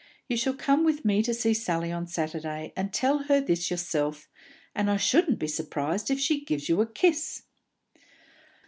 [0.27, 4.27] You shall come with me to see Sally on Saturday, and tell her this yourself,
[4.73, 7.43] and I shouldn't be surprised if she gives you a kiss!"